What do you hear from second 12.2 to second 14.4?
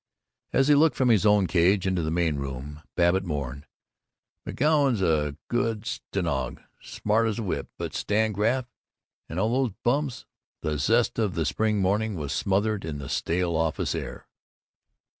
smothered in the stale office air.